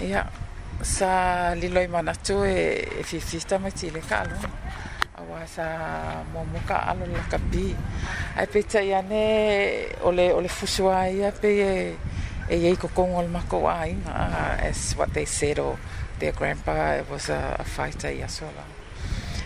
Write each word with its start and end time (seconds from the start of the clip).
Ia, 0.00 0.22
sa 0.80 1.52
li 1.60 1.68
loi 1.68 1.86
manatu 1.92 2.40
e, 2.44 2.88
e 3.00 3.02
fifista 3.04 3.58
mai 3.58 3.72
ti 3.72 3.90
le 3.92 4.00
kalo. 4.00 4.32
Awa 5.20 5.44
sa 5.44 6.24
momoka 6.32 6.78
alo 6.88 7.04
la 7.06 7.20
kapi. 7.28 7.76
Ai 8.36 8.46
pe 8.48 8.64
tai 8.64 8.94
ane 8.96 9.92
ole, 10.00 10.32
ole 10.32 10.48
fusua 10.48 11.04
ia 11.12 11.30
pe 11.32 11.52
e, 11.64 11.74
e 12.48 12.54
yei 12.64 12.76
kokongo 12.80 13.18
al 13.20 13.28
mako 13.28 13.56
wa 13.66 13.76
inga. 13.84 14.16
As 14.64 14.94
what 14.96 15.12
they 15.12 15.26
said 15.26 15.58
o 15.58 15.76
their 16.18 16.32
grandpa 16.32 16.96
it 16.96 17.10
was 17.10 17.28
a, 17.28 17.56
a 17.60 17.64
fighter 17.64 18.08
ia 18.08 18.28
sola. 18.28 18.64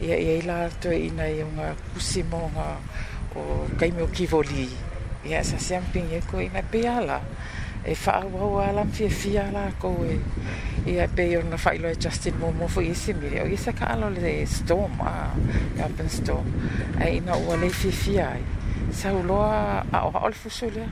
Ia 0.00 0.14
ia 0.14 0.34
ila 0.44 0.70
tu 0.78 0.90
e 0.94 1.06
ina 1.10 1.26
i 1.26 1.42
unga 1.42 1.74
kusi 1.94 2.22
mo 2.22 2.38
unga 2.46 2.68
o 3.34 3.66
kaimeo 3.74 4.06
kivoli. 4.14 4.70
Ia 5.26 5.42
sa 5.42 5.58
siampin 5.58 6.06
e 6.14 6.22
ko 6.30 6.38
ina 6.38 6.62
pe 6.62 6.86
ala. 6.86 7.18
Ia 7.18 7.34
e 7.84 7.92
whaawau 7.94 8.60
a 8.60 8.72
lam 8.72 8.88
fia 8.90 9.08
fia 9.10 9.44
la 9.52 9.66
kou 9.82 9.98
e 10.12 10.16
i 10.90 10.98
a 11.02 11.06
pei 11.16 11.36
o 11.36 11.42
na 11.46 11.56
whailoa 11.60 11.92
e 11.92 11.96
Justin 12.00 12.34
Momo 12.40 12.68
fu 12.68 12.80
i 12.82 12.94
se 12.94 13.12
mire 13.14 13.42
o 13.44 13.46
i 13.46 13.56
se 13.56 13.72
ka 13.76 13.86
alo 13.94 14.08
le 14.10 14.44
storm 14.46 15.00
a 15.00 15.12
ah, 15.84 15.90
storm 16.08 16.46
e 17.00 17.16
ina 17.18 17.36
ua 17.36 17.56
le 17.56 17.68
fia 17.68 17.92
fia 17.92 18.26
ai 18.34 18.44
sa 18.92 19.12
uloa 19.12 19.84
a 19.92 19.98
oha 20.06 20.18
ole 20.26 20.34
fusu 20.42 20.66
lea 20.70 20.88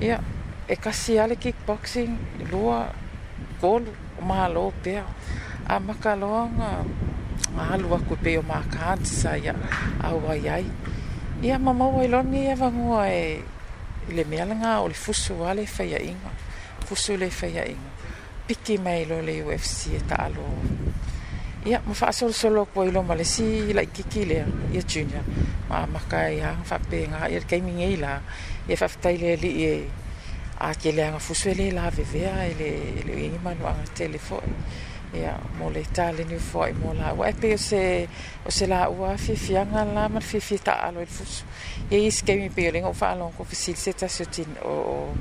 ia 0.00 0.18
e 0.66 0.74
kasi 0.76 1.18
ale 1.18 1.36
kickboxing 1.36 2.12
lua 2.50 2.88
golu 3.60 3.92
o 4.20 4.24
maha 4.28 4.48
loo 4.48 4.70
pea 4.82 5.04
a 5.72 5.78
maka 5.86 6.10
loa 6.22 6.44
nga 6.58 6.68
a 7.60 7.68
alua 7.74 7.98
kui 8.06 8.16
pei 8.24 8.36
o 8.38 8.42
maha 8.50 8.64
kaanti 8.74 9.10
sa 9.22 9.30
ia 9.36 9.52
a 10.06 10.14
uai 10.14 10.48
ai 10.56 10.66
ia 11.46 11.56
mamau 11.58 12.00
ailoni 12.00 12.40
e 12.50 12.54
vangua 12.62 13.04
e 13.10 13.24
i 14.08 14.12
le 14.14 14.24
mea 14.24 14.80
o 14.80 14.88
le 14.88 14.94
fusu 14.94 15.34
a 15.44 15.54
le 15.54 15.66
whaia 15.78 15.98
inga. 16.00 16.30
Fusu 16.86 17.16
le 17.16 17.28
whaia 17.40 17.64
inga. 17.66 17.90
Piki 18.46 18.78
mai 18.78 19.04
lo 19.06 19.20
le 19.20 19.40
UFC 19.42 19.92
e 19.94 20.00
ta 20.06 20.16
alo. 20.16 20.42
Ia, 21.64 21.82
ma 21.84 21.92
wha 22.00 22.08
asolo 22.08 22.32
solo 22.32 22.64
kua 22.64 22.86
ilo 22.86 23.02
ma 23.02 23.14
le 23.14 23.24
si 23.24 23.72
la 23.72 23.82
i 23.82 23.88
kiki 23.90 24.24
lea, 24.24 24.46
ia 24.70 24.80
junior. 24.82 25.22
Ma 25.68 25.84
maka 25.86 26.28
i 26.28 26.36
e 26.36 26.40
hanga 26.40 26.64
wha 26.68 26.78
pe 26.88 26.98
nga, 27.10 27.20
ia 27.32 27.40
kei 27.48 27.60
mingi 27.60 27.84
e 27.84 27.90
i 27.92 27.96
la, 28.04 28.14
ia 28.68 28.76
wha 28.80 28.86
fitai 28.92 29.16
lea 29.20 29.36
li 29.42 29.50
e 29.70 29.90
a 30.60 30.68
ke 30.80 30.90
lea 30.96 31.08
nga 31.10 31.18
fusu 31.26 31.48
e 31.50 31.54
le 31.58 31.66
la 31.76 31.90
vevea 31.90 32.34
e 32.48 32.52
le 32.58 32.70
e 33.18 33.24
ingi 33.26 33.38
manu 33.44 33.64
anga 33.70 33.84
telefoni 33.98 34.54
ya 35.14 35.38
mo 35.58 35.70
le 35.72 35.80
italini 35.80 36.36
foi 36.38 36.72
mo 36.76 36.92
la 36.92 37.12
ua 37.16 37.28
epe 37.32 37.54
o 37.54 37.56
se 37.56 38.08
o 38.44 38.50
se 38.50 38.66
la 38.66 38.88
ua 38.88 39.16
fifianga 39.16 39.84
la 39.84 40.08
ma 40.08 40.20
fifi 40.20 40.58
ta 40.62 40.74
alo 40.84 41.00
il 41.00 41.06
fusu 41.06 41.44
ia 41.88 41.98
isi 41.98 42.22
kemi 42.24 42.48
pe 42.50 42.68
o 42.68 42.70
lingo 42.70 42.92
faalo 42.92 43.32
ko 43.36 43.44
fisil 43.44 43.74
se 43.76 43.92
tasio 43.92 44.26
tin 44.26 44.50
o, 44.64 44.68
o, 44.94 45.14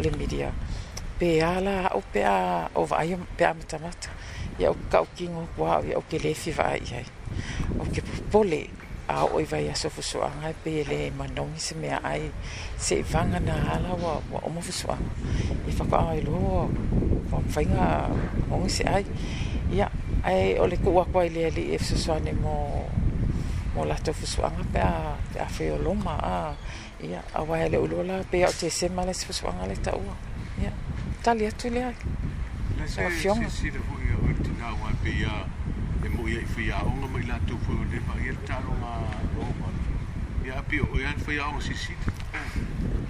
le 0.00 0.10
media 0.18 0.52
pe 1.18 1.42
ala 1.42 1.90
o 1.96 2.02
pe 2.12 2.22
a 2.24 2.68
o 2.74 2.84
vai 2.84 3.14
o 3.14 3.18
pe 3.36 3.44
a 3.44 3.52
matamata 3.54 4.10
ia 4.58 4.70
o 4.70 4.76
kau 4.92 5.06
kingo 5.16 5.42
kua 5.56 5.82
o 5.98 6.02
ke 6.10 6.18
le 6.22 6.34
fi 6.34 6.50
vai 6.54 6.78
ia 6.90 7.02
o 7.80 7.84
ke 7.92 8.00
pole 8.30 8.62
a 9.12 9.24
o 9.24 9.40
i 9.40 9.44
vai 9.44 9.68
aso 9.68 9.88
fuso 9.90 10.22
a 10.24 10.30
ngai 10.40 10.50
e 10.52 10.56
pe 10.64 10.72
le 10.90 10.98
e 11.06 11.10
manongi 11.20 11.60
se 11.66 11.74
mea 11.82 11.98
ai 12.10 12.30
se 12.78 12.94
i 13.02 13.04
vanga 13.12 13.38
na 13.40 13.54
hala 13.68 13.92
wa, 14.04 14.12
wa 14.32 14.38
oma 14.48 14.60
fuso 14.66 14.88
a 14.94 14.98
i 15.68 15.72
whaka 15.78 15.98
ai 16.10 16.20
lo 16.26 16.32
wa 17.32 17.38
mwhainga 17.46 17.86
mongi 18.48 18.70
se 18.78 18.82
ai 18.94 19.04
ia 19.76 19.86
ai 20.24 20.58
o 20.58 20.64
le 20.70 20.76
kua 20.84 21.04
kua 21.12 21.22
i 21.26 21.28
le 21.34 21.42
ali 21.50 21.64
e 21.74 21.78
fuso 21.86 22.10
ane 22.16 22.32
mo 22.42 22.54
mo 23.74 23.84
lato 23.90 24.10
fuso 24.18 24.40
a 24.46 24.50
ngai 24.56 24.68
pe 24.72 24.80
a 24.90 25.16
pe 25.32 25.38
a 25.40 25.48
feo 25.56 25.76
loma 25.86 26.14
a 26.32 26.34
ia 27.08 27.20
a 27.34 27.40
wai 27.48 27.68
le 27.72 27.78
ulo 27.84 27.98
la 28.08 28.16
pe 28.30 28.38
a 28.44 28.48
o 28.48 28.52
te 28.60 28.68
se 28.78 28.86
male 28.96 29.12
se 29.14 29.24
fuso 29.28 29.44
a 29.50 29.54
ngai 29.56 29.68
le 29.70 29.76
ta 29.84 29.92
ua 30.04 30.14
ia 30.62 30.72
tali 31.22 31.44
atu 31.46 31.68
le 31.74 31.82
ai 31.84 31.96
Let's 32.78 32.94
say, 32.94 33.08
since 33.22 33.62
you're 33.62 33.74
here, 33.74 34.16
what 34.24 34.42
do 34.42 34.50
you 34.50 34.58
know, 34.58 34.66
what 34.82 34.96
e 36.04 36.08
mo 36.08 36.26
ia 36.26 36.44
fi 36.46 36.68
a 36.70 36.82
onga 36.84 37.06
mai 37.06 37.22
la 37.26 37.38
tu 37.46 37.56
fu 37.58 37.72
le 37.90 37.98
pa 38.04 38.14
ia 38.20 38.34
ta 38.44 38.58
lo 38.60 38.72
ma 38.82 38.98
lo 39.34 39.46
ma 39.60 39.68
ia 40.44 40.60
pi 40.62 40.78
o 40.78 40.88
ia 40.98 41.14
fi 41.16 41.38
a 41.38 41.46
onga 41.46 41.60
si 41.60 41.74
si 41.74 41.94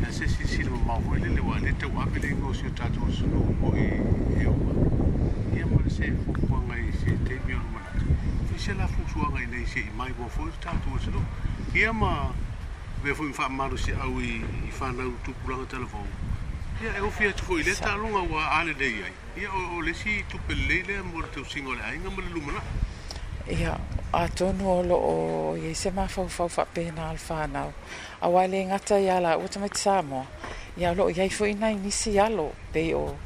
ia 0.00 0.10
se 0.12 0.28
si 0.28 0.46
si 0.46 0.62
lo 0.62 0.76
ma 0.76 0.96
wele 0.98 1.28
le 1.32 1.40
wa 1.40 1.58
le 1.58 1.74
te 1.74 1.86
wa 1.86 2.04
pe 2.04 2.18
le 2.18 2.32
ngo 2.34 2.52
si 2.52 2.70
ta 2.74 2.88
tu 2.90 3.08
su 3.10 3.26
lo 3.32 3.40
mo 3.60 3.72
i 3.74 3.86
e 4.42 4.44
o 4.44 4.52
ma 4.52 4.72
ia 5.56 5.64
mo 5.66 5.80
se 5.88 6.12
fu 6.24 6.32
fu 6.46 6.54
nga 6.66 6.76
i 6.76 6.92
se 6.92 7.16
te 7.22 7.40
mi 7.46 7.54
onga 7.54 7.80
ma 7.80 7.80
fi 8.48 8.58
se 8.58 8.74
la 8.74 8.86
fu 8.86 9.00
su 9.08 9.18
nga 9.24 9.40
i 9.40 9.46
nei 9.46 9.66
se 9.66 9.78
i 9.80 9.90
mai 9.96 10.12
wo 10.18 10.28
fu 10.28 10.50
ta 10.58 10.72
tu 10.84 10.98
su 10.98 11.10
lo 11.10 11.24
ia 11.72 11.92
ma 11.92 12.30
ve 13.02 13.14
fu 13.14 13.24
fa 13.32 13.48
ma 13.48 13.68
lo 13.68 13.76
si 13.76 13.92
a 13.92 14.04
u 14.04 14.20
i 14.20 14.44
fa 14.68 14.90
na 14.90 15.04
u 15.06 15.16
tu 15.22 15.32
pulanga 15.42 15.64
telefon 15.66 16.04
ia 16.82 16.94
e 16.96 17.00
o 17.00 17.08
fi 17.08 17.24
a 17.24 17.32
tu 17.32 17.42
fu 17.44 17.56
i 17.56 17.62
le 17.62 17.72
ta 17.74 17.94
lo 17.94 18.06
nga 18.08 18.20
wa 18.34 18.50
ale 18.60 18.74
de 18.74 18.86
ia 19.00 19.08
ia 19.40 19.48
o 19.50 19.80
le 19.80 19.94
si 19.94 20.22
tu 20.28 20.36
pe 20.44 20.52
le 20.52 20.82
le 20.84 21.00
mo 21.00 21.22
te 21.32 21.40
singole 21.48 21.80
ai 21.80 21.96
nga 21.98 22.10
mo 22.10 22.20
le 22.20 22.28
lumana 22.28 22.60
ia 23.50 23.76
atonu 24.12 24.70
o 24.70 24.82
loo 24.82 25.56
i 25.56 25.74
se 25.74 25.90
mafaufau 25.90 26.48
faapena 26.48 27.08
alefanau 27.10 27.72
auā 28.22 28.44
le 28.50 28.64
gata 28.70 28.98
ia 29.00 29.20
laua 29.20 29.48
tamaiti 29.48 29.80
samoa 29.80 30.26
ia 30.78 30.94
loo 30.94 31.08
iai 31.10 31.28
foʻi 31.28 31.54
nai 31.60 31.74
nisi 31.74 32.18
alo 32.20 32.52
pei 32.72 32.94
o 32.94 33.16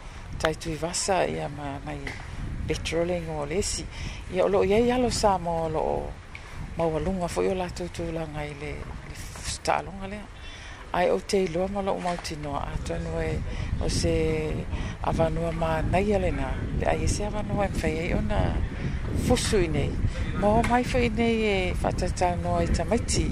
taitui 0.40 0.74
vasa 0.82 1.24
ia 1.26 1.48
ma 1.48 1.76
mai 1.84 1.98
petroling 2.68 3.28
o 3.30 3.44
lesi 3.46 3.84
ia 4.32 4.44
o 4.44 4.48
loo 4.48 4.62
iai 4.64 4.90
alo 4.92 5.10
samoa 5.10 5.66
o 5.66 5.68
loo 5.68 6.10
maualuga 6.78 7.26
foʻi 7.28 7.48
o 7.52 7.54
latou 7.54 7.88
tulaga 7.94 8.40
i 8.44 8.54
le 8.60 8.70
taaloga 9.62 10.06
lea 10.08 10.24
ae 10.96 11.10
ou 11.12 11.20
te 11.20 11.44
iloa 11.44 11.68
ma 11.68 11.80
loo 11.82 11.98
mautinoa 12.00 12.62
atonu 12.74 13.12
e 13.20 13.32
o 13.84 13.88
se 13.90 14.12
avanua 15.02 15.52
manaia 15.52 16.18
lena 16.18 16.48
le 16.80 16.86
ai 16.88 17.04
e 17.04 17.08
se 17.10 17.22
avanua 17.26 17.64
e 17.66 17.68
mafai 17.68 17.98
ai 17.98 18.12
ona 18.14 18.40
fusu 19.14 19.56
i 19.58 19.66
nei. 19.68 19.90
Mō 20.40 20.50
mai 20.68 20.84
fu 20.84 20.96
i 20.98 21.08
nei 21.08 21.42
e 21.44 21.74
whatata 21.82 22.34
noa 22.42 22.62
i 22.62 22.66
tamaiti. 22.70 23.26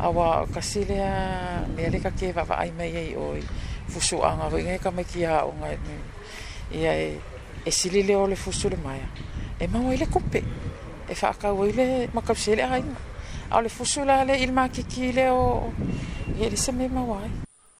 Awa 0.00 0.40
o 0.42 0.46
kasilea 0.46 1.66
me 1.76 1.84
aleka 1.86 2.10
ke 2.12 2.32
wawa 2.34 2.58
ai 2.58 2.72
mai 2.76 2.90
ei 2.94 3.14
oi 3.16 3.42
fusu 3.88 4.20
anga. 4.22 4.46
Woi 4.50 4.62
ngai 4.62 4.78
ka 4.78 4.90
meki 4.90 5.24
a 5.24 5.44
o 5.44 5.52
ngai 5.58 5.74
nui. 5.86 5.98
Ia 6.80 6.92
e, 6.92 7.20
e 7.66 7.70
silile 7.70 8.14
o 8.16 8.26
le 8.26 8.36
fusu 8.36 8.68
le 8.68 8.78
maia. 8.84 9.08
E 9.60 9.66
mau 9.66 9.90
i 9.92 9.96
le 9.96 10.06
kupe. 10.08 10.42
E 11.08 11.14
whaaka 11.22 11.52
ui 11.52 11.72
le 11.74 12.08
makausele 12.14 12.62
a 12.62 12.76
ima. 12.78 12.96
A 13.50 13.60
le 13.60 13.68
fusu 13.68 14.04
la 14.04 14.22
le 14.24 14.36
ilma 14.42 14.68
ki 14.68 15.12
le 15.12 15.28
o... 15.30 15.72
Ia 16.38 16.48
le 16.48 16.56
se 16.56 16.72
me 16.72 16.86
mawai. 16.88 17.47